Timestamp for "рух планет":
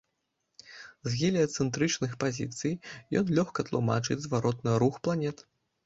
4.85-5.37